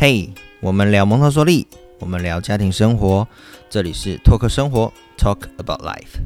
[0.00, 1.66] 嘿，我们聊蒙特梭利，
[1.98, 3.26] 我们聊家庭生活，
[3.68, 6.20] 这里是托克生活，Talk about life。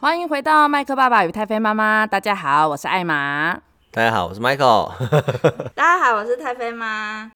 [0.00, 3.60] 欢迎回到麦克爸爸与太妃妈妈，大家好，我是艾玛。
[3.92, 4.90] 大家好，我是 Michael。
[5.76, 7.30] 大家好，我是太妃妈。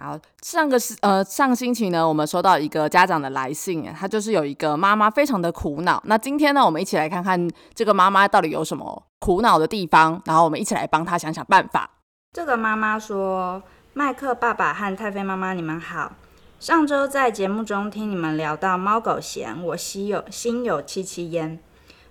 [0.00, 6.00] 好，上个是呃上星期呢，我们收到一个家长的来信，他就是有一个妈妈非常的苦恼。
[6.06, 11.90] 那今天呢，我们一起来看看这个妈妈到底有什么苦恼的地方，然后我们一起来帮她想想办法。
[12.32, 13.60] 这个妈妈说
[13.92, 16.12] ：“麦克爸爸和太妃妈妈，你们好。
[16.60, 21.58] 上周在节目中听你们聊到猫狗嫌，我心有心有戚戚焉。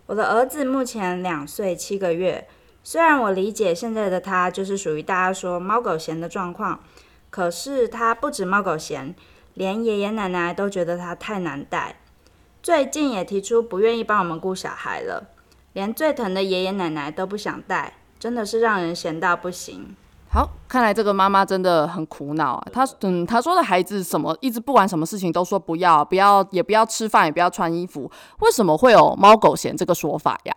[0.08, 2.50] 我的儿子目前两岁七个月，
[2.84, 6.80] 虽然我理解现在的他就是属于大家说猫狗嫌的状况。”
[7.30, 9.14] 可是他不止猫狗嫌，
[9.54, 11.98] 连爷爷奶奶都觉得他太难带。
[12.64, 15.30] 最近也提出不愿意帮我们顾小孩了，
[15.74, 19.96] 连最疼的爷爷奶奶都不想带，真的是让人闲到不行。
[20.30, 22.68] 好，看来这个妈妈真的很苦恼啊。
[22.74, 28.12] 她嗯，她说的孩子什么，一直不管什么事情都说不要，不要，也不要吃饭，也不要穿衣服。
[28.40, 30.54] 为什么会有猫狗嫌这个说法呀？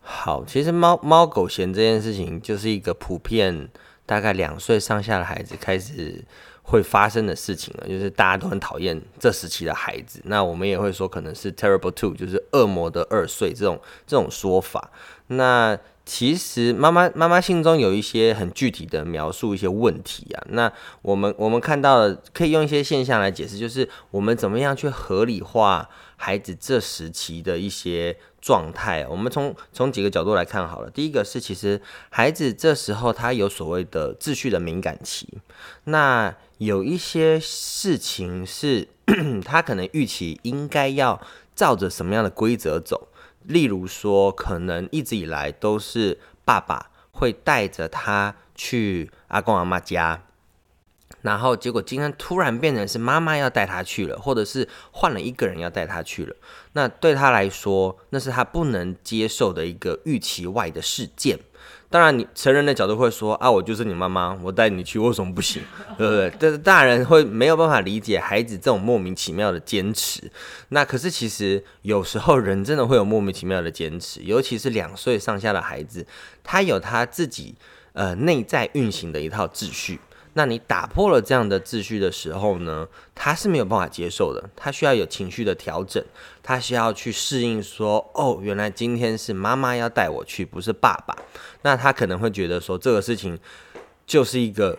[0.00, 3.68] 好，其实猫猫狗嫌这件事情就是一个普遍。
[4.10, 6.20] 大概两岁上下的孩子开始
[6.64, 10.20] 会发生的事情了，就是大家都很讨厌这时期的孩子。
[10.24, 14.90] 那我们也会说可能是 terrible two，就是恶魔的二岁这种这种说法。
[15.28, 20.42] 那其实妈妈妈妈心中有一些很具体的描述一些问题啊。
[20.48, 20.72] 那
[21.02, 28.16] 我们我们看到的可以用一些现象来解释，就是我们怎么样去合理化孩子这时期的一些。
[28.40, 30.90] 状态，我们从从几个角度来看好了。
[30.90, 35.28] 第一个是，其实孩子这时候他有所谓的秩序的敏感期，
[35.84, 38.88] 那有一些事情是
[39.44, 41.20] 他可能预期应该要
[41.54, 43.08] 照着什么样的规则走，
[43.42, 50.22] 例如说，可能一直以来都是爸爸会带着他去阿公阿妈家。
[51.22, 56.34] 然后结果今天突然变成是妈妈要带他去了，或者是换了一个人要带他去了，
[56.72, 61.38] 那对他来说，那是他不能接受的一个预期外的事件。
[61.90, 65.60] 当然，你成人的角度会说啊，我就是你妈妈，我带你去为什么不行？
[65.98, 66.32] 对不对？
[66.38, 70.30] 但是大人会没有办法理解孩子这种莫名其妙的坚持。
[70.68, 76.06] 那可是其实有时候人真的会有莫名其妙的坚持，尤其是两岁上下的孩子，
[76.44, 77.56] 他有他自己
[77.92, 79.98] 呃内在运行的一套秩序。
[80.34, 86.02] 那你打破了这样的秩序的时候呢，他是没有办法接受的，他需要有情绪的调整，
[86.42, 91.16] 他需要去适应说，哦，原来今天是妈妈要带我去，不是爸爸。
[91.62, 93.36] 那他可能会觉得说，这个事情
[94.06, 94.78] 就是一个，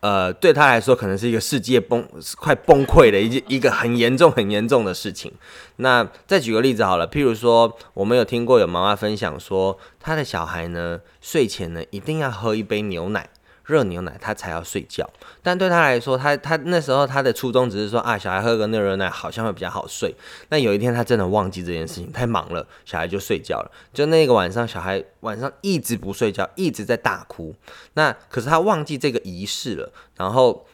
[0.00, 2.04] 呃，对他来说可能是一个世界崩
[2.36, 5.32] 快崩溃的一一个很严重很严重的事情。
[5.76, 13.30] 那再举个例子好了，譬如说，我们有听过有妈妈分享说，他的小孩呢，睡前呢一定要喝一杯牛奶。
[13.68, 15.08] 热牛奶他才要睡觉，
[15.42, 20.14] 但对他来说，他他那时候他的初衷只是说啊，小孩喝个热牛奶好像会比较好睡。
[20.48, 23.70] 那有一天他真的忘记这件事情，太忙了，小孩就睡觉了。
[23.92, 27.54] 就那个晚上，小孩晚上一直不睡觉，一直在大哭。
[27.92, 30.66] 那可是他忘记这个仪式了，然后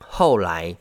[0.00, 0.74] 后来。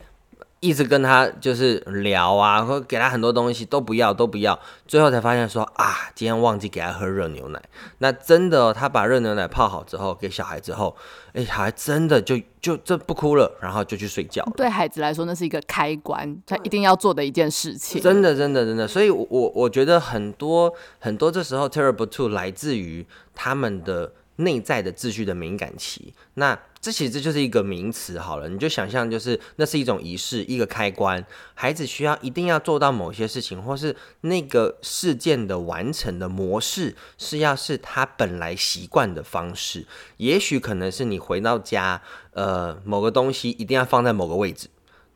[0.66, 7.62] 一直跟他就是聊啊，或给他很多东西都不要都不要，最后才发现说啊，今天忘记给他喝热牛奶。
[8.00, 10.96] 那真的，他把热牛奶泡好之后给小孩之后，
[11.34, 14.44] 哎，小孩真的就就这不哭了，然后就去睡觉。
[14.58, 18.02] 对孩子来说，那是一个开关，他一定要做的一件事情。
[18.02, 18.88] 真的，真的，真的。
[18.88, 23.06] 所以，我我觉得很多很多这时候 terrible two 来自于
[23.36, 24.12] 他们的。
[24.38, 31.26] 内在的秩序的敏感期，那这其实就是一个名词好了，你就想象就是那是一种仪式，一个开关，
[31.56, 39.88] 孩子需要一定要做到某些事情，或是那个事件的完成的模式是要是他本来习惯的方式，
[40.18, 42.00] 也许可能是你回到家，
[42.34, 44.68] 呃，某个东西一定要放在某个位置。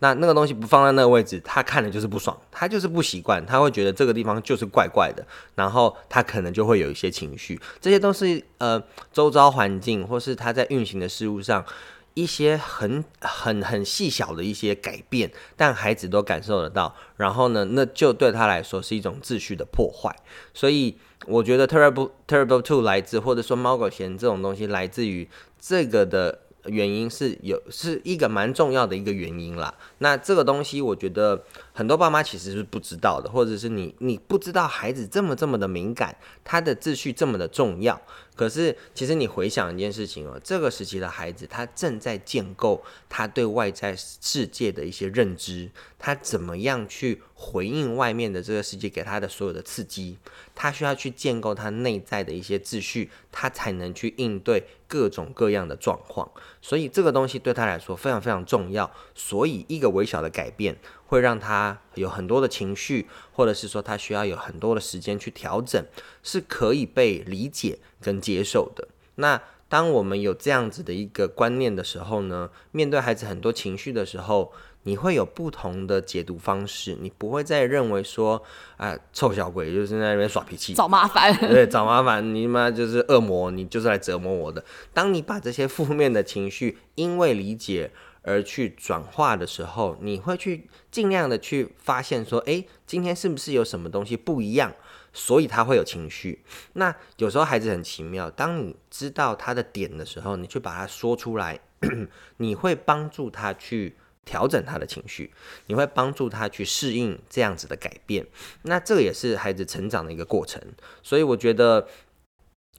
[0.01, 5.25] 那那个东西不放在那个位置，他看了就是不爽，他就是不习惯，他会觉得这个地方就是怪怪的，
[5.55, 8.81] 然后他可能就会有一些情绪，这些都是呃
[9.11, 11.65] 周遭环境或是他在运行的事物上
[12.13, 20.15] 一些很很很细小的一些改变，但孩子都感受得到，然后呢，那就对他来说是一种秩序的破坏，
[20.53, 20.97] 所以
[21.27, 25.27] 我觉得 terrible terrible two 来自或者说猫狗嫌这种东西来自于
[25.59, 26.39] 这个的。
[26.65, 29.73] 原因是有是一个蛮重要的一个原因啦。
[29.99, 37.99] 那这个东西，我觉得很多爸妈其实是不知道的，或者是你你不知道孩子这么这么的敏感，他的秩序这么的重要。
[38.39, 50.17] 可是其实你回想一件事情哦，这个时期的孩子他正在建构他对外在世界的一些认知，他怎么样去回应外面的这个世界给他的所有的刺激，
[50.55, 56.31] 他需要去建构他内在的一些秩序，他才能去应对各种各样的状况。
[56.61, 58.89] 所以这个东西对他来说非常非常重要。
[59.13, 60.77] 所以一个微小的改变。
[61.09, 65.83] 会让他有很多的情绪，或者是说他需要有很多的时间去调整，
[66.21, 68.87] 是可以被理解跟接受的。
[69.15, 74.53] 那当我们有这样子的一个观念的时候呢，面对孩子很多情绪的时候，
[74.83, 78.43] 你会有不同的解读方式，你不会再认为说
[78.77, 84.63] 啊，臭小鬼就是在那边耍脾气，找麻烦， 对，找麻烦，你妈就是恶魔，你就是来折磨我的。
[84.93, 87.89] 当你把这些负面的情绪，因为理解。
[88.21, 94.73] 而去转化的时候，你会去尽量的去发现说，诶，今天是不是有什么东西不一样，
[95.13, 96.43] 所以他会有情绪。
[96.73, 101.59] 那有时候孩子很奇妙，当你知道他的点的时候，你去把它说出来，
[102.37, 103.95] 你会帮助他去
[104.25, 105.31] 调整他的情绪，
[105.67, 108.27] 你会帮助他去适应这样子的改变。
[108.63, 110.61] 那这个也是孩子成长的一个过程。
[111.01, 111.87] 所以我觉得，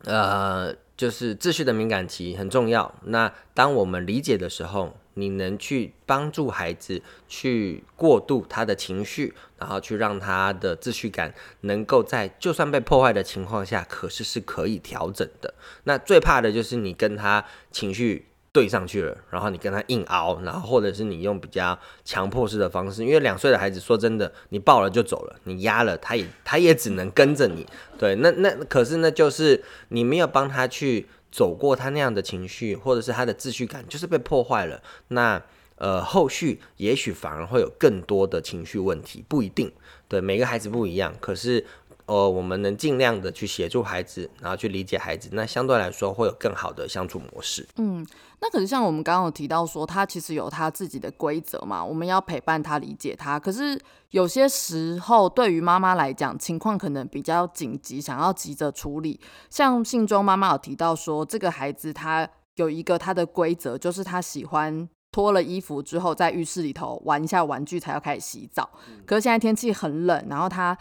[0.05, 2.95] 呃，就是秩序的敏感期很重要。
[3.05, 15.53] 那当我们理解的时候，你能去帮助孩子去过渡他的情绪，然后去让他的秩序感能够在就算被破坏的情况下，可是是可以调整的。
[15.85, 23.05] 那最怕的就是你跟他情绪对上去了，然后你跟他硬熬，然后或者是你用比较强迫式的方式。
[23.05, 27.67] 因为两岁的孩子说真的，你抱了就走了，你压了他也他也只能跟着你。
[27.99, 31.07] 对，那那可是那就是你没有帮他去。
[31.31, 34.83] 走过他那样的情绪，或者是他的秩序感，就是被破坏了。
[35.09, 35.43] 那
[35.77, 39.73] 呃，后续也许反而会有更多的情绪问题，不一定。
[40.09, 41.67] 对每个孩子不一样，可是。
[42.11, 47.65] 呃，我们能尽量的去协助孩子，然后去理解孩子，那相对来说会有更好的相处模式。
[47.77, 48.05] 嗯，
[48.41, 53.39] 那可是像我们刚刚有提到说，他其实有他自己的规则嘛，我们要陪伴他，理解他。
[53.39, 53.81] 可是
[54.11, 59.21] 有些时候，对于妈妈来讲，情况可能比较紧急，想要急着处理。
[59.49, 68.69] 像信中妈妈有提到说，这个孩子他有一个他的规则，就是他喜欢脱了衣服之后，在浴室里头玩一下玩具，才要开始洗澡。
[69.07, 70.77] 可是现在天气很冷，然后他。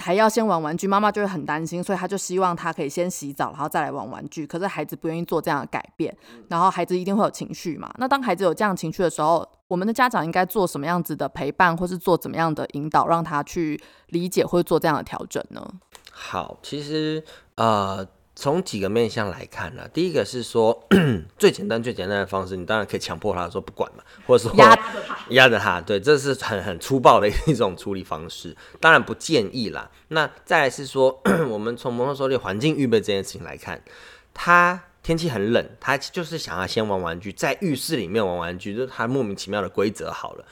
[0.00, 4.46] 还要先玩玩具，妈妈就会很担心，所以他就希望他可以先洗澡，然后再来玩玩具。
[4.46, 6.16] 可是孩子不愿意做这样的改变，
[6.48, 7.92] 然后孩子一定会有情绪嘛？
[7.98, 15.64] 那当孩子有这样情绪的时候，我们的家长应该做什么样子的陪伴，或是做怎么样的引导，让他去理解或者做这样的调整呢？
[16.10, 17.22] 好，其实
[17.56, 18.06] 呃。
[18.40, 20.88] 从几个面向来看呢，第一个是说
[21.36, 29.90] 最简单、最简单的方式，你当然可以强迫他说不管嘛， 或者说压着他，压着他，对，这是很很粗暴的一种处理方式， 当然不建议啦。
[30.08, 31.20] 那再来是说，
[31.50, 33.82] 我们从摩托车的环境预备这件事情来看，
[34.32, 40.44] 他天气很冷，他就是想要先玩玩具，在浴室里面玩玩具，就是他莫名其妙的规则好了。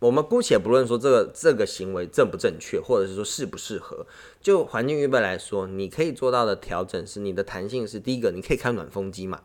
[0.00, 4.06] 我们姑且不论说这个这个行为正不正确，或者是说适不适合，
[4.40, 9.42] 就环境预备来说，你可以做到的调整是你的弹性是第一个，你可以开暖风机嘛，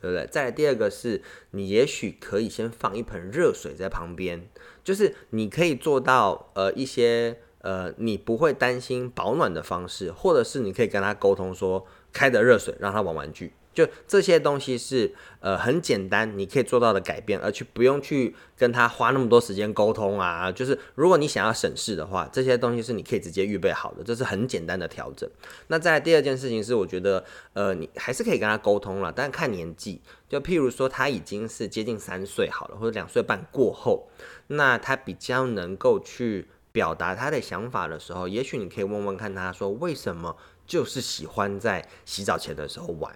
[0.00, 0.26] 对不对？
[0.26, 1.22] 再来第二个是
[1.52, 4.48] 你也许可以先放一盆热水在旁边，
[4.82, 13.52] 就是你可以做到呃一些呃你不会担心保暖的方式，或者是你可以跟他沟通说开的热水让他玩玩具。
[13.74, 20.52] 就这些东西是呃很简单，你可以做到的改变，而去不用去跟他花那么多时间沟通啊。
[20.52, 25.28] 就是如果你想要省事的话，这些东西是你可以直接预备好的，这是很简单的调整。
[25.68, 30.00] 那在第二件事情是，我觉得呃你还是可以跟他沟通了，但看年纪。
[30.28, 34.08] 就譬如说他已经是接近三岁好了，或者两岁半过后，
[34.48, 40.36] 那他比较能够去表达他的想法的时候，也许你可以问问看他说为什么。
[40.66, 43.14] 就是喜欢在洗澡前的时候玩，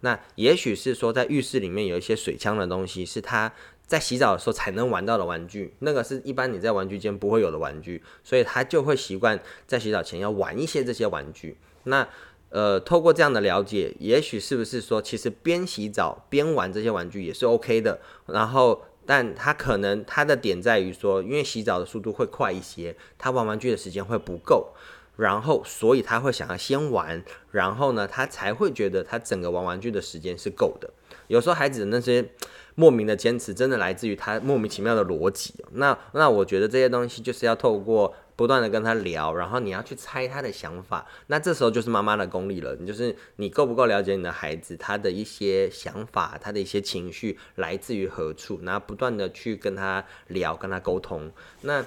[0.00, 3.52] 那也许是说在浴室里面有一些水枪的东西，是他
[3.86, 11.58] 在洗澡的时候才能玩到的玩具，那个是一般你在玩具间不会有的玩具，所以他就会习惯在洗澡前要玩一些这些玩具。
[11.84, 12.08] 那
[12.48, 24.72] 呃，透过这样的了解，也许是不是说其实边洗澡边玩这些玩具也是 OK 的，然后但他可能他的点在于说，因为洗澡的速度会快一些，他玩玩具的时间会不够。
[25.16, 30.90] 然后，所以他会想要先玩，然后呢，他才会觉得他整个玩玩具的时间是够的。
[31.28, 32.28] 有时候孩子的那些
[32.74, 35.54] 莫名的坚持，真的来自于他莫名其妙的逻辑。
[35.72, 41.06] 那那我觉得这些东西就是要透过不断的跟他聊，然后你要去猜他的想法。
[41.28, 51.30] 那这时候就是妈妈的功力了，你就是你够不够了解你的孩子，他的一些想法，他的一些情绪来自于何处，然后不断的去跟他聊，跟他沟通。
[51.62, 51.86] 那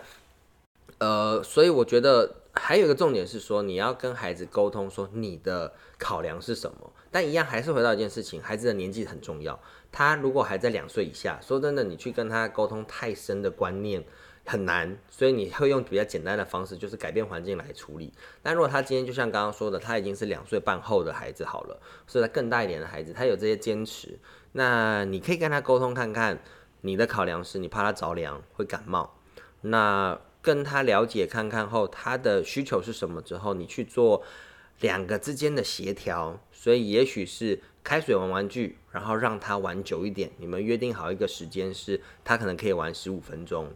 [0.97, 2.37] 呃，所以我觉得。
[2.59, 6.91] 还有一个重点是说，你要跟孩子沟通，说你的考量是什么。
[7.09, 9.59] 但一样还是回到一件事情，孩子的年纪很重要。
[9.91, 14.03] 他如果还在两岁以下，说真的，你去跟他沟通太深的观念
[14.45, 18.13] 很难，所以你会用比较简单的方式，就是改变环境来处理。
[18.43, 24.19] 但如果他今天就像刚刚说的，他已经是两岁半后的孩子好了，是他更大一点的孩子，他有这些坚持，
[24.51, 26.39] 那你可以跟他沟通看看，
[26.81, 29.15] 你的考量是你怕他着凉会感冒，
[29.61, 34.23] 那跟他了解看看后，他的需求是什么之后，你去做
[34.79, 37.59] 两个之间的协调，所以也许是。
[37.87, 40.29] 开水玩玩具，然后让他玩久一点。
[40.39, 43.71] 你们约定好一个时间，是他可能可以玩十五分钟。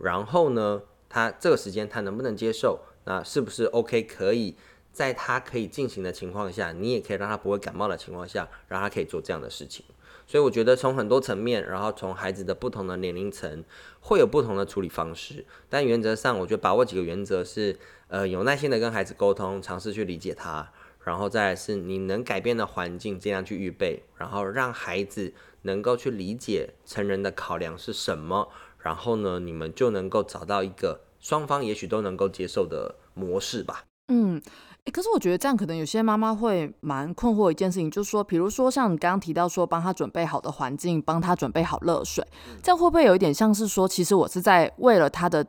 [0.00, 2.78] 然后呢，他这个时间他能不能接受？
[3.06, 4.04] 那是不是 OK？
[4.04, 4.54] 可以
[4.92, 9.84] 在他可以进行的情况下，你也可以让他不会感冒的情况下，让他可以做这样的事情。
[10.26, 13.64] 所以我觉得从很多层面，然后从孩子的不同的年龄层，
[14.00, 15.44] 会有不同的处理方式。
[15.68, 17.78] 但原则上，我觉得把握几个原则是：
[18.08, 20.72] 呃，有耐心的跟孩子沟通，尝试去理解他。
[21.04, 28.48] 然后再是你能改变的环境，尽量去预备，然后让孩子能够去理解成人的考量是什么，
[28.80, 33.84] 然后呢，你们就能够找到一个双方也许都能够接受的模式吧。
[34.08, 34.42] 嗯，
[34.92, 42.26] 可是我觉得这样可能有些妈妈会蛮困惑一件事情，就是说，比如说像你刚刚提到说，帮他准备好的环境，帮他准备好热水，
[42.62, 45.46] 这样会不会有一点像是说，其实我是在为了他的。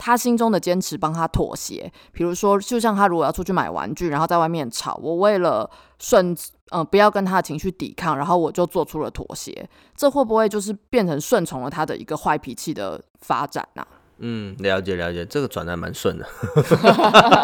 [0.00, 5.68] 他心中的坚持帮他妥协，比如说，就像他如果要出去买玩具，然后在外面吵，我为了
[5.98, 6.32] 顺，
[6.70, 13.84] 嗯，不要跟他的情绪抵抗，然后我就做出了妥协，这会不会就是变成顺从了他的一个坏脾气的发展呢？
[14.18, 16.26] 嗯，了解了解，这个转的蛮顺的。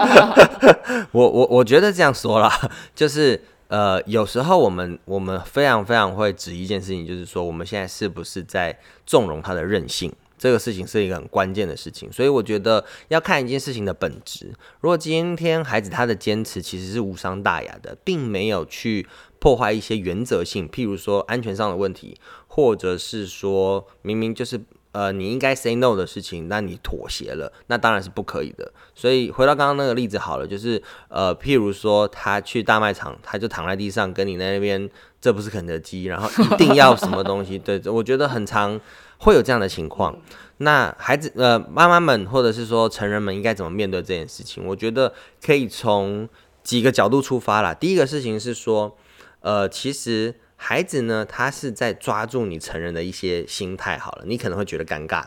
[1.13, 2.51] 我我我觉得这样说啦，
[2.95, 10.13] 就是呃，有时候我们我们非常非常会指一件事情，就是说我们现在是不是在纵容他的任性？
[10.37, 14.53] 这个事情是一个很关键的事情，所以我觉得要看一件事情的本质。
[14.81, 19.07] 如果今天孩子他的坚持其实是无伤大雅的，并没有去
[19.39, 24.61] 破坏一些原则性，譬如说安全上的问题，或者是说明明就是
[24.95, 28.73] 呃你应该 say no 的事情，那你妥协了，那当然是不可以的。
[28.95, 34.89] 所以回到刚刚那个例子好了，就是呃譬如说他去大卖场，他就躺在地上跟你那边，
[35.21, 37.59] 这不是肯德基，然后一定要什么东西？
[37.61, 38.81] 对，我觉得很长。
[39.19, 40.15] 会有这样的情况，
[40.59, 44.67] 那孩子呃妈妈们或者是说成人们应该怎么面对这件事情？
[44.67, 46.29] 我觉得可以从
[46.63, 47.73] 几个角度出发啦。
[47.73, 48.95] 第一个事情是说，
[49.41, 50.35] 呃，其实
[50.67, 53.99] 孩子呢，他是在抓住你成人的一些心态。
[53.99, 55.23] 好了，你可能会觉得尴尬，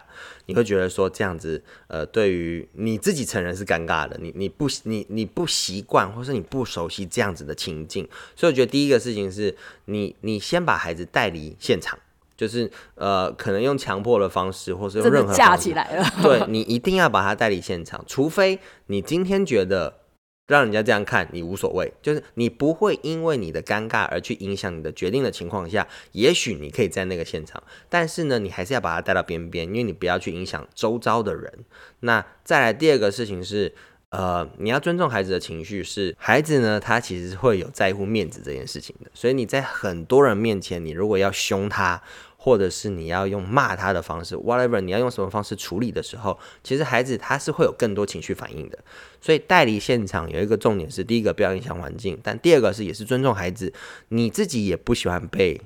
[0.48, 12.00] 你会觉得说这样子，呃，对于你自己成人是尴尬的，你你不你你不习惯，或是你不熟悉这样子的情境，所以我觉得第一个事情是你你先把孩子带离现场。
[12.36, 16.06] 就是呃，可能用强迫的方式，或是用任何架起来了。
[16.22, 20.02] 对你一定要把他带离现场，除非你今天觉得
[20.48, 31.66] 让人家这样看你无所谓，就是你不会因为你的尴尬而去影响你的决定的情况下，也许你可以在那个现场，但是呢，你还是要把他带到边边，因为你不要去影响周遭的人。
[32.00, 33.74] 那再来第二个事情是。
[34.10, 39.12] 呃，你要尊重孩子的情绪，是孩子呢，他其实会有在乎面子这件事情的。
[39.14, 42.02] 所以你在很多人面前，你如果要凶他，
[42.48, 48.80] 或者是你要用骂他的方式，whatever，你要用什么方式处理的时候，其实孩子他是会有更多情绪反应的。
[49.20, 53.74] 所以带离现场有一个重点是，第一个不要影响环境，但第二个是也是尊重孩子，
[54.08, 55.60] 你自己也不喜欢被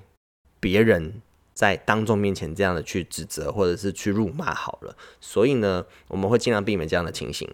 [0.60, 1.22] 别人
[1.54, 4.98] 在当众面前这样的去指责或者是去辱骂好了。
[5.20, 7.48] 所以呢，我们会尽量避免这样的情形。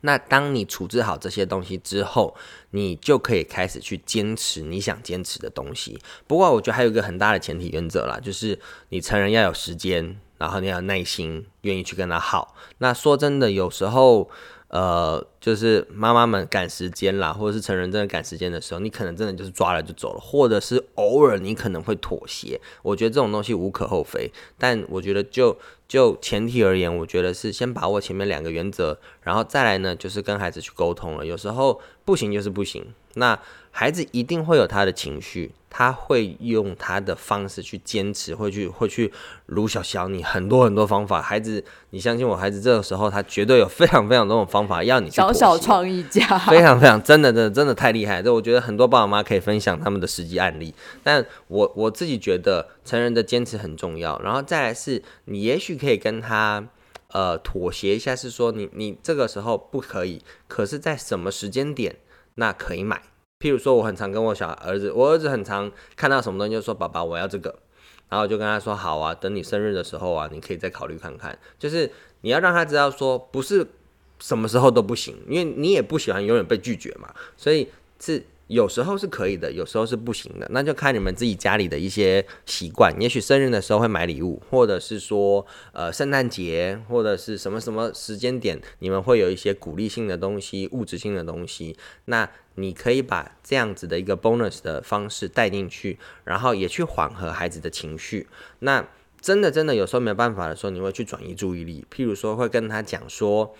[0.00, 2.34] 那当你处置好这些东西之后，
[2.70, 5.98] 你就可以开始去坚持你想坚持的东西。
[6.26, 8.58] 不过，我觉得还有一个很大的前提原则啦，就是
[8.90, 12.54] 你成人要有时间，然后你要有耐心，愿意去跟他耗。
[12.78, 14.30] 那说真的，有时候。
[14.72, 22.60] 呃，就是妈妈们赶时间啦，或者是成人真的赶时间的时候，你可能真的就是抓了就走了，或者是偶尔你可能会妥协。
[22.82, 25.56] 我觉得这种东西无可厚非，但我觉得就
[25.88, 31.24] 就前提而言，我觉得是先把握前面两个原则，然后再来呢，就是跟孩子去沟通了。
[31.24, 33.38] 有时候不行就是不行，那
[33.70, 35.52] 孩子一定会有他的情绪。
[35.72, 39.12] 他会用他的方式去坚持，会去会去
[39.46, 41.22] 撸小小你很多很多方法。
[41.22, 48.22] 孩子，你相信我，孩子这个时候他绝对有非常非常多种方法要你小小创意家，非常非常真的真的真的太厉害。
[48.22, 50.74] 这我觉得很多爸爸妈妈可以分享他们的实际案例。
[51.02, 56.66] 但我我自己觉得成人的坚持很重要，然后再来是你也许可以跟他
[57.12, 61.96] 呃妥协一下，是说你你这个时候不可以，可是在什么时间点
[62.36, 63.02] 那可以买。
[63.38, 67.58] 譬如说，我很常跟我小儿子，我儿子很常看到什么东西就说：“爸爸，我要这个。”
[68.10, 73.66] 然后我就跟他说：“好啊，等你生日的时候啊，你可以再考虑看看。”就是你要让他知道说，不是
[74.20, 77.66] 什么时候都不行，因为你也不喜欢永远被拒绝嘛，所以
[77.98, 78.22] 是。
[78.50, 82.92] 有时候是可以的，有时候是不行的，那就看你们自己家里的一些习惯。
[83.00, 91.76] 也许生日的时候会买礼物，或者是说，呃，圣诞节或者是什么什么时间点，你们会有一些鼓励性的东西、物质性的东西。
[92.06, 98.26] 那你可以把这样子的一个 bonus 的方式带进去，然后也去缓和孩子的情绪。
[98.58, 98.84] 那
[99.20, 103.54] 真的真的有时候没办法的时候，你会去转移注意力，譬如说会跟他讲说，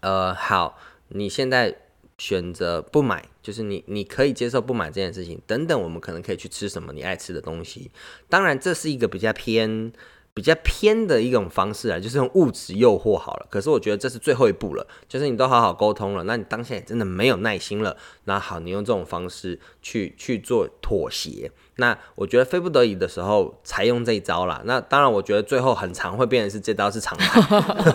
[0.00, 0.78] 呃，好，
[1.08, 1.76] 你现在。
[2.20, 5.40] 选择不买，就是你你可以接受不买这件事情。
[5.46, 7.90] 等等，我们可能可以去吃什么你爱吃的东西。
[8.28, 9.90] 当然，这是一个比较偏。
[10.32, 13.46] 比较偏的一种方式啊，就是用物质诱惑好了。
[13.50, 17.96] 可是我觉得这是最后一步了，就是你都好好沟通了，那你当下也真的没有耐心了。
[18.24, 21.50] 那好，你用这种方式去去做妥协。
[21.80, 24.60] 那我觉得非不得已的时候才用这一招啦。
[24.66, 27.40] 那当然，我觉得最后很长会变成是这招是常态。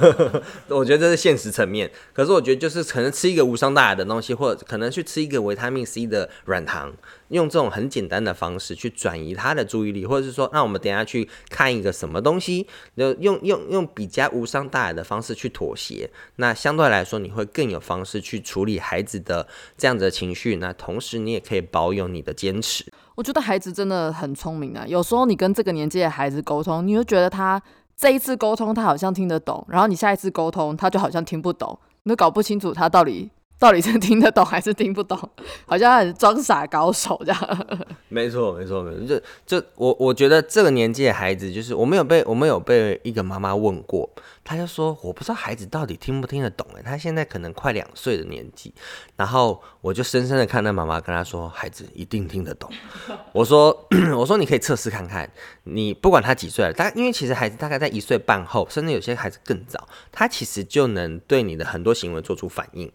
[0.67, 1.89] 我觉得这是现实层面。
[2.11, 6.91] 可是我觉得就是可能吃一个无伤大雅的东西，或者可能去吃一个维他命 C 的软糖。
[7.29, 16.09] 用这种很简单的方式去转移他的注意力，或者是说，让我们等下去看一个什么东西，就用用用比较无伤大雅的方式去妥协。
[16.35, 20.57] 那相对来说，你会更有方式去处理孩子的这样子的情绪。
[20.57, 22.85] 那同时，你也可以保有你的坚持。
[23.15, 24.85] 我觉得孩子真的很聪明啊。
[24.87, 27.61] 有时候你跟这个年纪的孩子沟通，你就觉得他
[27.97, 33.31] 这一次沟通他好像听得懂，然后你下一次沟通他就好像听不懂，你都搞不清楚他到底。
[33.57, 35.17] 到底是听得懂还是听不懂？
[35.65, 37.67] 好像很装傻高手这样。
[38.09, 39.05] 没错，没错，没错。
[39.05, 44.09] 就就我我觉得这个年纪的孩子，就是我们有被我们有被一个妈妈问过，
[44.43, 46.67] 他就说我不知道孩子到底听不听得懂。
[46.77, 48.73] 哎，他现在可能快两岁的年纪，
[49.15, 52.69] 然后我就深深的看到妈妈跟他说，孩子一定听得懂。
[53.33, 55.29] 我说我说你可以测试看看，
[55.63, 62.91] 你不管他几岁了，大因为其实孩子大概在一岁半后，甚至有些孩子更早，他其实就能对你的很多行为做出反应。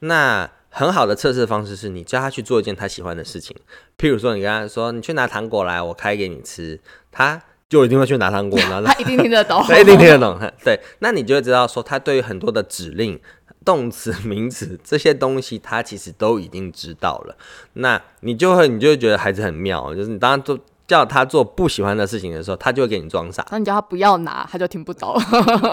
[0.00, 3.56] 那很好的测试方式是你叫他去做一件他喜欢的事情，
[3.98, 10.38] 譬如说你跟他说你去拿糖果来，我开给你吃，他就一定会去拿糖果， 他一定听得懂，他一定听得懂。
[10.64, 13.20] 对，那你就会知道说他对于很多的指令、
[13.64, 17.36] 动词、名词这些东西，他其实都已经知道了。
[17.74, 20.58] 那你就会你就会觉得孩子很妙，就是你当然做。
[20.90, 23.46] 叫他做不喜欢的事情的时候，他就会给你装傻。
[23.52, 25.16] 那你叫他不要拿，他就听不懂。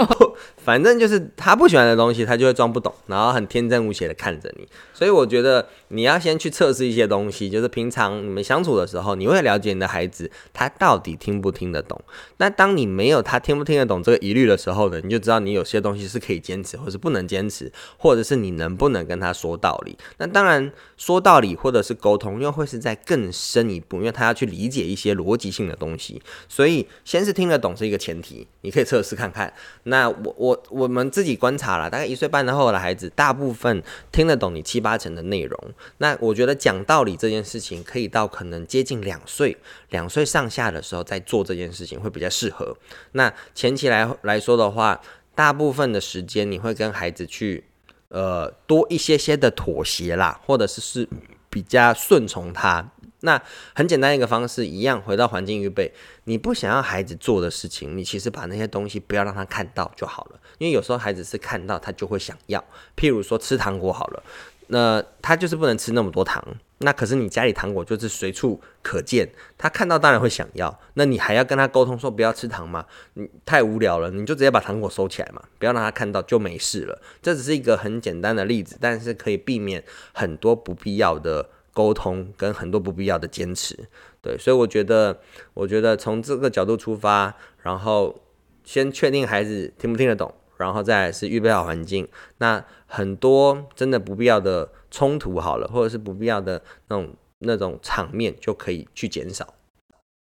[0.64, 4.68] 反正就是他不喜欢的东西，他就会装不懂，然后很天真无邪的看着你。
[4.94, 12.00] 所以我觉得你要先去测试一些东西，就是平常你们相处的时候，你会了解你的孩子他到底听不听得懂。
[12.38, 19.98] 那当你没有他听不听得懂这个疑虑的时候呢，你就知道你有些东西是可以坚持，或是不能坚持，或者是你能不能跟他说道理。
[20.20, 25.07] 那当然说道理或者是沟通，又会是在更深一步，因为他要去理解一些。
[25.08, 29.52] 些逻辑性的东西，所以先是听得懂是一个前提，你可以测试看看。
[29.84, 35.58] 那我我我们自己观察了，大概一岁半的后的孩子，大部分听得懂你七八成的内容。
[36.00, 39.58] 那我觉得讲道理这件事情，可以到可能接近两岁，
[39.90, 42.78] 两岁上下的时候再做这件事情会比较适合。
[43.14, 45.02] 那前期来来说的话，
[45.34, 47.64] 大部分的时间你会跟孩子去
[48.10, 51.08] 呃多一些些的妥协啦，或者是是
[51.50, 52.92] 比较顺从他。
[53.22, 53.42] 那
[53.74, 55.92] 很简单一个方式，一样回到环境预备。
[56.26, 60.40] 你不想要孩子做的事情，你其实把那些东西不要让他看到就好了。
[60.60, 62.64] 因为有时候孩子是看到他就会想要，
[62.96, 64.24] 譬如说吃糖果好了，
[64.68, 66.44] 那他就是不能吃那么多糖。
[66.80, 69.28] 那可是你家里糖果就是随处可见，
[69.58, 70.80] 他看到当然会想要。
[70.94, 72.86] 那你还要跟他沟通说不要吃糖吗？
[73.16, 77.02] 你太无聊了，你就直接把糖果收起来嘛，不要让他看到就没事了。
[77.20, 81.50] 这只是一个很简单的例子，但是可以避免很多不必要的。
[81.78, 83.78] 沟通跟很多不必要的坚持，
[84.20, 85.20] 对，所以我觉得，
[85.54, 88.20] 我觉得从这个角度出发，然后
[88.64, 92.08] 先确定孩子听不听得懂，然后再是预备好环境，
[92.40, 99.54] 那很多真的不必要的冲突好了，或者是不必要的那种那种场面就可以去减少。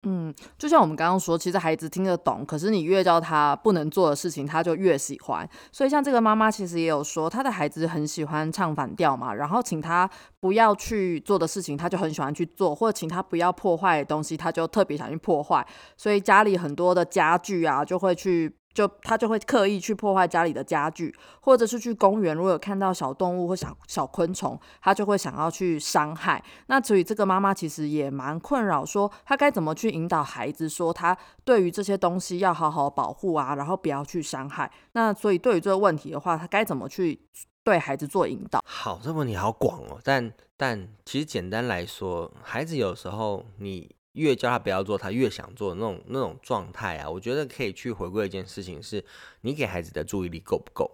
[0.07, 5.49] 嗯，就像我们刚刚说，其实孩子听得懂，可是你越教他不能做的事情，他就越喜欢。
[5.71, 10.07] 所以像这个妈妈其实也有说，她的孩子很喜欢唱反调嘛，然后请他
[10.39, 15.65] 不要去做的事情，他就很喜欢去做，或者请他不要破坏的东西，他就特别想去破坏。
[15.97, 18.55] 所以家里很多的家具啊，就会去。
[18.75, 26.43] 就他就会刻意去破坏家里的家具，或者是去公园，如果有看到小动物或小小昆虫，他就会想要去伤害。
[26.67, 34.69] 那所以这个妈妈其实也蛮困扰，说她该怎么去引导孩子，说他对于这些东西要好好保护啊，然后不要去伤害。
[34.91, 37.17] 那所以对于这个问题的话，他该怎么去
[37.63, 38.61] 对孩子做引导？
[38.65, 39.97] 好，这问题好广哦。
[40.03, 43.94] 但但其实简单来说，孩子有时候你。
[44.15, 47.09] 越叫他不要做，他越想做那种那种状态啊！
[47.09, 49.05] 我觉得可以去回归一件事情，是
[49.41, 50.91] 你给孩子的注意力够不够？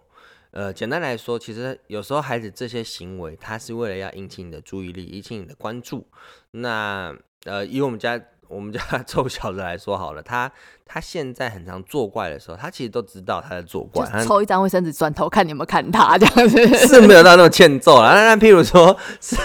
[0.52, 6.06] 呃，简单来说，其实有时候孩子这些行为，他是为了要引起你的注意力，引起你的关注。
[6.52, 8.22] 那呃，以我们家。
[8.52, 10.52] 我们家 臭小子来说好了，他
[10.86, 14.06] 他现在很常作怪的时候，他其实都知道他在作怪。
[14.26, 18.14] 抽一张卫生纸转头看你有没有看他这样子， 是没有到那种欠揍了。
[18.14, 19.38] 那那譬如说是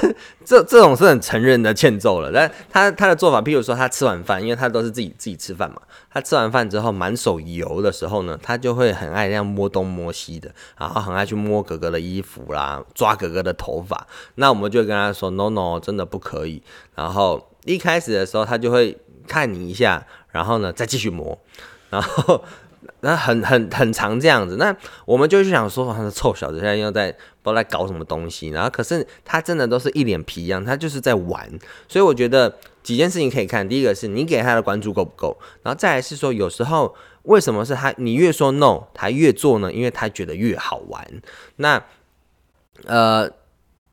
[0.45, 2.33] 这这种是很成人的欠揍了。
[2.33, 14.07] 但他他的做法，譬如说他吃完饭，因为他都是自己自己吃饭嘛，他吃完饭之后满手油的时候呢，他就会很爱这样摸东摸西的，然后很爱去摸哥哥的衣服啦，抓哥哥的头发。
[14.35, 16.61] 那我们就跟他说：“no no，真的不可以。”
[16.97, 17.41] 然后。
[17.67, 21.39] 一开始的时候，他就会看你一下，然后呢，再继续磨，
[21.91, 22.43] 然后
[23.01, 24.57] 那很很很长这样子。
[24.57, 24.75] 那
[25.05, 27.11] 我们就去想说，他的臭小子现在又在
[27.43, 28.49] 不知道在搞什么东西。
[28.51, 31.47] 然后可是他真的都是一脸皮一样，他就是在玩。
[31.89, 39.73] 所以我觉得几件事情可以看，第一个是你给他的关注够不够，然后再来是说，有时候为什么是他你越说 no，他越做呢？
[39.73, 41.05] 因为他觉得越好玩。
[41.57, 41.83] 那
[42.85, 43.29] 呃，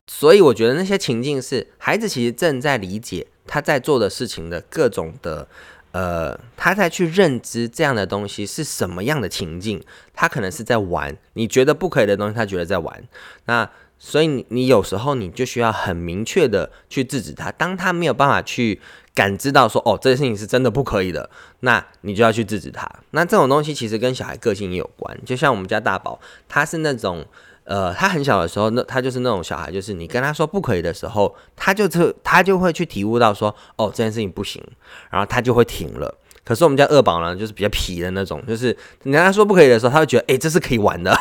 [0.06, 3.26] 所以我觉得那些情境是孩子其实正在理解。
[3.46, 5.46] 他在做的事情的各种的，
[5.92, 13.02] 呃，他在去认知这样的东西是什么样的情境，他可能是在玩，你觉得不可以的东西，他觉得在玩。
[13.46, 18.80] 那所以你有时候你就需要很明确的去制止他，当他没有办法去
[19.14, 21.30] 感知到说，哦，这件事情是真的不可以的，
[21.60, 22.90] 那你就要去制止他。
[23.12, 27.24] 那这种东西其实跟小孩个性也有关，就像我们家大宝，他是那种。
[27.64, 34.62] 呃，他很小的时候，那他就是那种小孩，就是你跟他说不可以的时候，他就是他就会去体悟到说，哦，这件事情不行，
[35.10, 36.14] 然后他就会停了。
[36.44, 41.18] 可是我们家二宝呢，就是比较皮的那种，就是你跟他说不可以的时候，他会觉得，哎，这是可以玩的。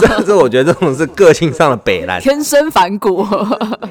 [0.00, 3.26] 这 这，我觉得这种是个性上的北蓝，天生反骨，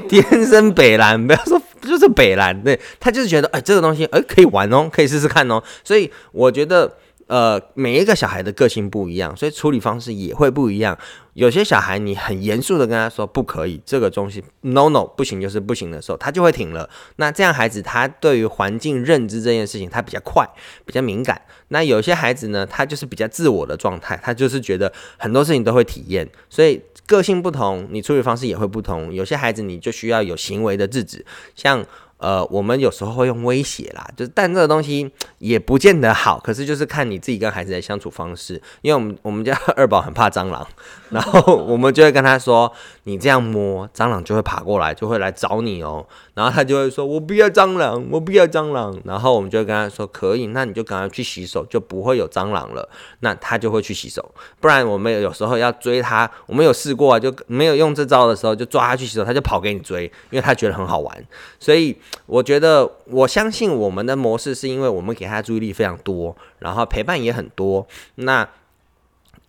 [0.09, 5.61] 天生北蓝，不要说就是北蓝，对他就是觉得，哎，这个东西，哎，可以玩哦，可以试试看哦。
[5.83, 6.91] 所以我觉得。
[7.27, 10.97] 呃，每一个小孩的个性不一样，所以处理方式也会不一样。
[11.33, 16.87] 有些小孩你很严肃的跟他说不可以，这个东西 no no 不行就是不行的时候，他就会停了。
[17.15, 20.47] 那这样孩子他对于环境认知这件事情他比较快，
[20.85, 21.41] 比较敏感。
[21.69, 29.11] 那有些孩子呢，他就是比较自我的状态，他就是觉得很多事情都会体验，所以个性不同，你处理方式也会不同。
[29.11, 31.83] 有些孩子你就需要有行为的制止，像。
[32.23, 38.61] 呃，我们有时候会用威胁啦，就是但这个东西也不见得好，可是就是看你自己跟孩子的相处方式。
[38.81, 40.65] 因为我们我们家二宝很怕蟑螂，
[41.09, 42.71] 然后我们就会跟他说，
[43.03, 46.07] 你这样摸蟑螂就会爬过来，就会来找你哦。
[46.33, 48.97] 然后他就会说，我不要蟑螂，我不要蟑螂。
[49.03, 52.87] 然后我们就会跟他说，可以，那你就赶快去洗手，就不会有蟑螂了。
[53.19, 54.33] 那他就会去洗手。
[54.61, 61.27] 不然我们有时候要追他，我们有试过啊，就没有用这招的时候，就抓他去洗手，他就跑给你追，因为他觉得很好玩，
[61.59, 61.97] 所以。
[62.25, 68.47] 我觉得，我相信我们的模式是因为我们给他注意力非常多，然后陪伴也很多，那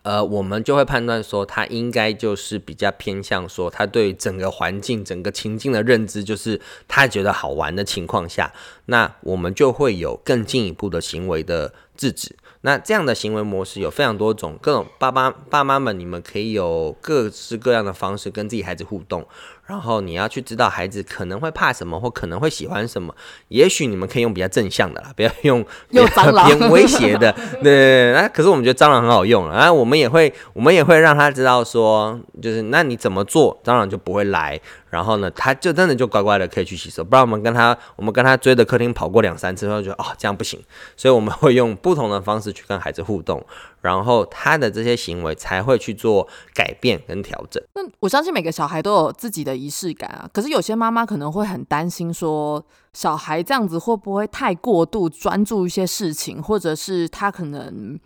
[0.03, 8.53] 呃，我们就会判断说他应该就是比较偏向说他对整个环境、整个情境的认知，就是他觉得好玩的情况下，
[8.87, 12.35] 那我们就会有更进一步的行为的制止。
[12.63, 19.27] 那这样的行为模式有非常多种，各种爸爸爸妈们，你们可以有各式各样的方式跟自己孩子互动。
[19.67, 23.15] 然后你要去知道孩子可能会怕什么，或可能会喜欢什么。
[23.49, 27.35] 也许你们可以用比较正向的啦， 不要用用蟑螂偏威胁的。
[27.63, 29.71] 对，那可是我们觉得蟑螂很好用啊。
[29.73, 34.61] 我们也会，我们也会让他知道说，就是那你怎么做，蟑螂就不会来。
[34.95, 37.03] 然后呢，他就真的就乖乖的可以去洗手。
[37.03, 40.63] 不然我们跟他，我们跟他追着客厅跑过两三次，后觉得哦这样不行。
[40.97, 43.45] 所以我们会用不同的方式去跟孩子互动。
[43.81, 47.61] 然后他的这些行为才会去做改变跟调整。
[47.75, 50.31] 那我相信每个小孩都有自己的仪式感啊。
[50.33, 57.99] 可是有些妈妈可能会很担心，说小孩这样子会不会太过度专注一些事情，或者是他可能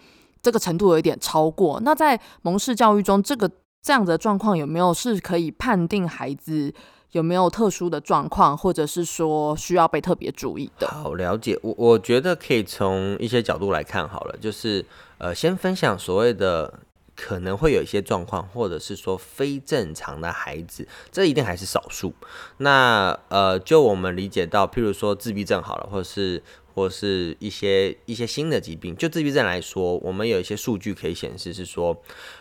[0.43, 1.79] 这个程度有一点超过。
[1.85, 3.49] 那在蒙氏教育中，这个
[3.83, 6.73] 这样的状况有没有是可以判定孩子
[7.13, 10.87] 有没有特殊的状况，或者是说需要被特别注意的？
[10.89, 14.85] 好了解，我我觉得可以从一些角度来看好了，就是。
[15.21, 16.73] 呃，先分享所谓的
[17.17, 22.13] 可能会有一些状况，或者是说非正常的孩子，这一定还是少数。
[22.59, 26.41] 那呃，就我们理解到，譬如说自闭症好了，或者是
[26.73, 32.01] 或是一些一些新的疾病，就自闭症来说，我们有一些数据可以显示是说，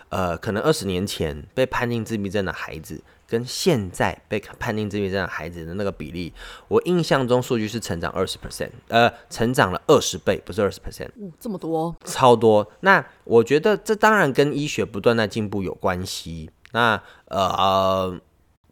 [0.10, 3.04] 呃，可能二十年前被判定自闭症的孩子。
[3.30, 6.34] 跟现在被判定自闭症的孩子的那个比例，
[6.70, 12.65] 我印象中数据是成长二十 percent，呃，成长了二十倍，不是二十 percent，这么多，超多。
[12.80, 16.50] 那我觉得这当然跟医学不断在进步有关系。
[16.72, 18.17] 那呃，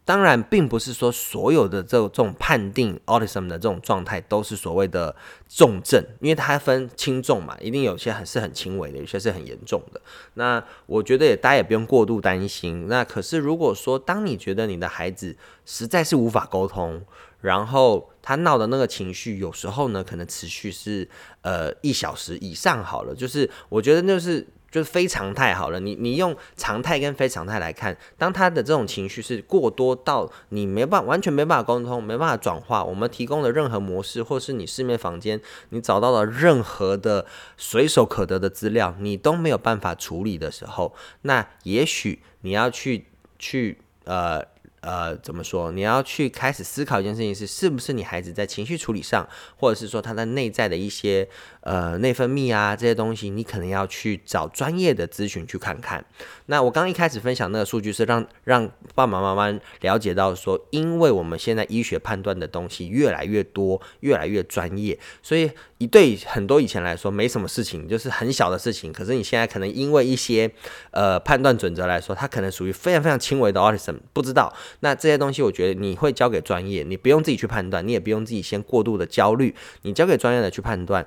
[0.05, 5.15] 当然，并不是说所有的这这种判定 autism 的这种状态都是所谓的
[5.49, 9.99] 重症，因为它分轻重嘛，一定有些很是很轻微的，有些是很严重的。
[10.35, 12.87] 那我觉得也大家也不用过度担心。
[12.87, 17.01] 那可是如果说当你觉得你的孩子实在是无法沟通，
[17.41, 21.09] 然后他闹的那个情绪有时候呢可能持续是
[21.41, 24.45] 呃一小时以上好了，就是我觉得就是。
[24.75, 43.05] 就是非常态好了，你你用常态跟非常态来看，当他的这种情绪是过多到你没办法完全没办法沟通，没办法转化，我们提供的任何模式，或是你市面房间你找到了任何的随手可得的资料，你都没有办法处理的时候，那也许你要去
[43.39, 44.45] 去呃。
[44.85, 45.71] 呃，怎么说？
[45.71, 51.27] 你要去开始思考一件事情是，是不是你孩子在情绪处理上，或者是说他的内在的一些
[51.61, 56.05] 呃内分泌啊这些东西，你可能要去找专业的咨询去看看。
[56.45, 65.49] 那我刚一开始分享那个数据是让让爸爸妈妈了解到说，因为我们现在医学判断的东西越来越多，越来越专业，所以
[65.85, 70.49] 对很多以前来说没什么事情，就是很小的事情，可是你现在可能因为一些
[70.91, 74.53] 呃判断准则来说，它可能属于非常非常轻微的 autism，不知道。
[74.79, 81.05] 那这些东西，我觉得你会交给专业，你不用自己去判断，你也不用自己先过度的焦虑，你交给专业的去判断。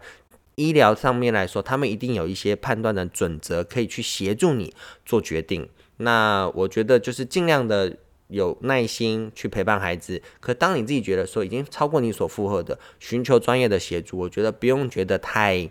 [0.56, 4.74] 医疗上面来说，他们一定有一些判断的准则，可以去协助你
[5.06, 5.68] 做决定。
[5.98, 7.96] 那我觉得就是尽量的
[8.28, 10.22] 有耐心去陪伴孩子。
[10.40, 15.68] 可当你自己觉得说已经超过你所负荷的，寻求专业的协助，我觉得不用觉得太。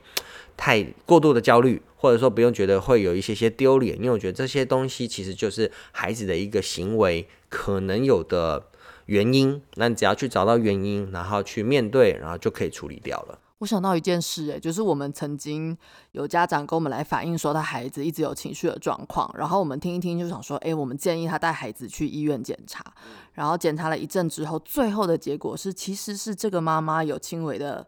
[0.59, 8.65] 太过度的焦虑，或者说不用觉得会有一些些丢脸，因为我觉得这些东西其实就是孩子的一个行为可能有的
[9.05, 9.61] 原因。
[9.75, 13.37] 那你只要去找到原因，然后去面对，然后就可以处理掉了。
[13.59, 15.75] 我想到一件事，诶，就是我们曾经
[16.11, 22.83] 有家长跟我们来反映说，他孩子一直有情绪的状况，然后我们听一听就想说，诶，我们建议他带孩子去医院检查。
[23.33, 27.87] 然后检查了一阵之后，最后的结果是，其实是这个妈妈有轻微的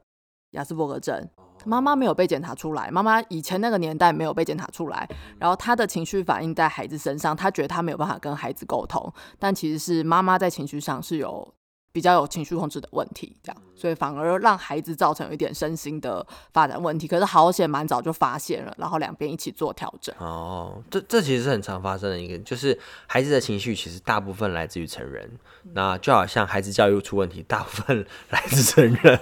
[0.51, 1.29] 亚斯伯格症。
[1.65, 11.53] 妈妈没有被检查出来，妈妈以前那个年代没有被检查出来，然后她的情绪反应在孩子身上，她觉得她没有办法跟孩子沟通，但其实是妈妈在情绪上是有。
[11.91, 17.07] 比较有情绪控制的问题，这样，所以反而让孩子造成有一点身心的发展问题。
[17.07, 20.13] 可是好险，蛮早就发现了，然后两边一起做调整。
[20.19, 25.31] 哦，这这其实是很常发生的一个，就是孩子的情绪其实大部分来自于成人。
[25.73, 29.19] 那就好像孩子教育出问题，大部分 来自成人。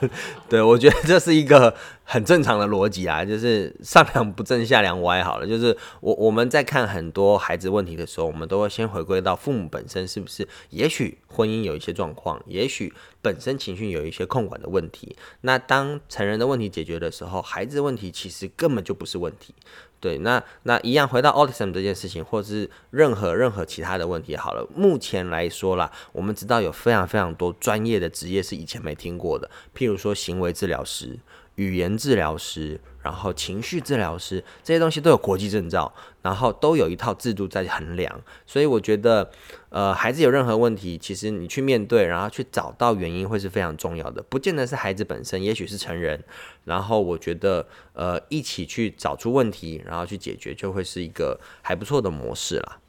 [0.49, 5.47] 对我觉得这是一个很正常的逻辑啊，就是上梁不正下梁歪好了。
[5.47, 12.41] 就是我我们在看很多孩子问题的时候，我们都会先回归到父母本身是不是，也许婚姻有一些状况。
[12.45, 12.93] 也许
[13.27, 19.53] 本身情绪有一些控管的问题，那当成人的问题解决的时候，孩子的问题其实根本就不是问题。
[19.99, 31.19] 对，那那一样回到 autism 这件事情，或者是任何任何其他的问题，好了，目前来说啦，我们知道有非常非常多专业的职业是以前没听过的，譬如说行为治疗师。
[31.55, 38.21] 语言治疗师，然后情绪治疗师这些东西都有国际证照，然后都有一套制度在衡量。
[38.45, 39.31] 所以我觉得，
[39.69, 44.21] 呃，孩子有任何问题，其实你去面对，然后去找到原因，会是非常重要的。
[44.23, 46.21] 不见得是孩子本身，也许是成人。
[46.65, 52.79] 然后我觉得，呃，一起去找出问题，然后去解决，就会是一个还不错的模式了。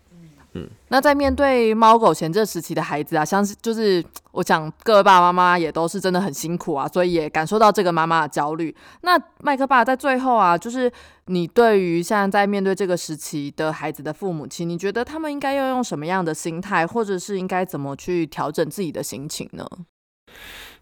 [0.89, 8.75] 那在面对猫狗前这时期的孩子啊，相信就是我想各位爸爸妈妈也都是真的很辛苦啊，所以也感受到这个妈妈的焦虑。
[9.03, 10.91] 那麦克爸在最后啊，就是
[11.27, 19.67] 你对于现在在面对这个时期的孩子的父母亲，你觉得他们应该要用什么样的心态，或者是应该怎么去调整自己的心情呢？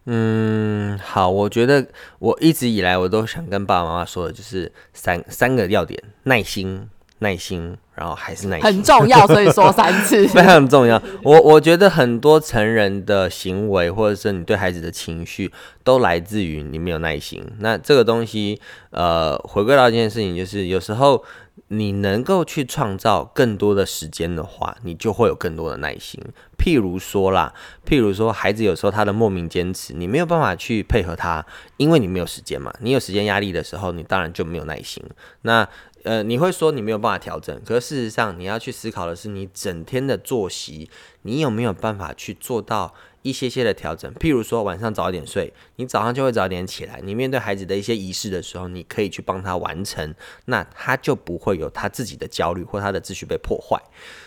[0.09, 1.85] 嗯，好，我觉得
[2.19, 6.89] 我一直以来我都想跟爸爸妈妈说的就是三三个要点：耐心。
[7.19, 11.01] 耐心，然后还是耐心，很重要，所以说三次 非常重要。
[11.23, 15.51] 我我觉得很多成人的行为，或者是你对孩子的情绪，
[15.83, 17.43] 都来自于你没有耐心。
[17.59, 21.23] 那这个东西，呃，回归到一件事情，就是有时候
[21.69, 26.23] 你能够去创造更多的时间的话，你就会有更多的耐心。
[26.57, 27.53] 譬如说啦，
[27.85, 31.45] 譬如说孩子有时候他的莫名坚持，你没有办法去配合他，
[31.77, 32.73] 因为你没有时间嘛。
[32.79, 35.03] 你有时间压力的时候，你当然就没有耐心。
[35.43, 35.67] 那
[36.07, 40.89] 呃，你会说你没有办法调整，可是事实上你要去思考的是，你整天的作息，
[41.23, 42.93] 你有没有办法去做到
[43.23, 44.09] 一些些的调整？
[44.13, 47.01] 譬如说晚上早点睡，你早上就会早点起来。
[47.03, 50.15] 你面对孩子的一些仪式的时候，你可以去帮他完成，
[50.45, 53.77] 那他就不会有他自己的焦虑或他的秩序被破坏。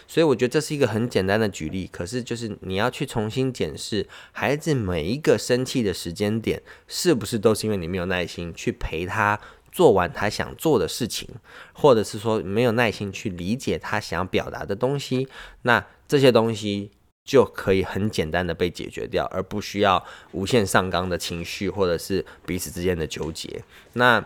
[0.07, 9.41] 所以我觉得这是一个很简单的举例，可是就是你要去重新检视孩子每一个生气的时间点，是不是都是因为你没有耐心去陪他。
[9.71, 11.29] 做完他想做的事情，
[11.73, 15.29] 或者是说没有耐心去理解他想要表达的东西，
[15.63, 16.91] 那这些东西
[17.25, 23.63] 就可以很简单的被解决掉，而不需要无限上纲的情绪或者是彼此之间的纠结。
[23.93, 24.25] 那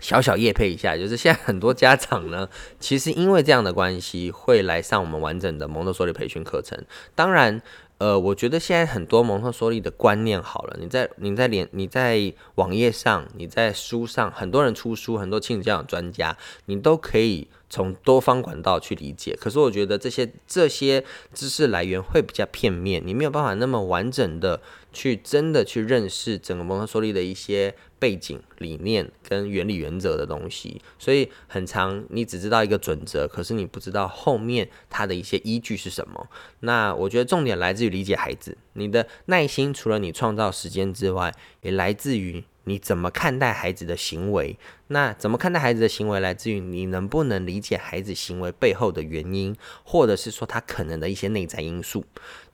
[0.00, 6.78] 小小叶配一下，就是现在很多家长呢，其实因为这样的关系，会来上我们完整的蒙特梭利培训课程。
[7.16, 7.60] 当然，
[7.98, 19.36] 呃，我觉得现在很多蒙特梭利的观念好了，你在你在连你在网页上，你在书上，很多人出书，很多亲子教养专家，你都可以从多方管道去理解。
[19.40, 24.60] 可是我觉得这些这些知识来源会比较片面，你没有办法那么完整的
[24.92, 27.74] 去真的去认识整个蒙特梭利的一些。
[28.00, 36.28] 背景、理念跟原理、原则的东西，所以很长，你只知道一个准则，可是你不知道后面它的一些依据是什么。
[36.60, 44.58] 那我觉得重点来自于理解孩子，你的耐心除了你创造时间之外，也来自于你怎么看待孩子的行为。
[44.88, 52.04] 那怎么看待孩子的行为，来自于你能不能理解孩子行为背后的原因，或者是说他可能的一些内在因素。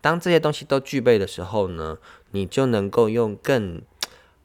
[0.00, 1.98] 当这些东西都具备的时候呢，
[2.30, 3.82] 你就能够用更。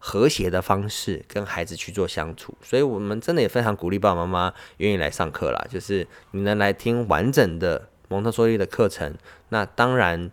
[0.02, 5.68] 和谐的方式跟孩子去做相处，所以我们真的也非常鼓励爸爸妈妈愿意来上课啦。
[5.70, 9.14] 就是你能来听完整的蒙特梭利的课程，
[9.50, 10.32] 那当然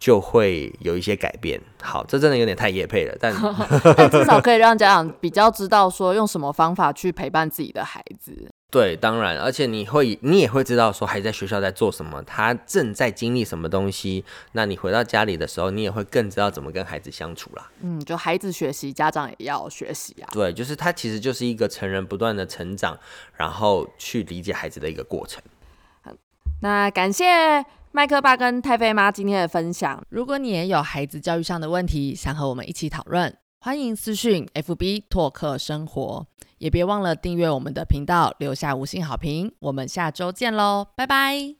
[0.00, 1.60] 就会有一些改变。
[1.80, 3.32] 好，这真的有点太野配了，但
[3.96, 8.50] 但至少可以让家长比较知道说用什么方法去陪伴自己的孩子。
[8.70, 14.24] 对，当然，而且你会，你也会知道说孩子在学校在做什么，他正在经历什么东西。
[14.52, 17.68] 那你回到家里的时候，你也会更知道怎么跟孩子相处啦。
[17.82, 20.30] 嗯，就孩子学习，家长也要学习啊。
[20.32, 22.96] 对，就是他其实就是一个成人不断的成长，
[23.36, 25.42] 然后去理解孩子的一个过程。
[26.62, 30.00] 那感谢麦克爸跟太妃妈今天的分享。
[30.08, 36.26] 如果你也有孩子教育上的问题，想和我们一起讨论，欢迎私讯 FB 拓客生活。
[36.58, 39.52] 也别忘了订阅我们的频道，留下五星好评。
[39.58, 41.59] 我们下周见喽，拜拜。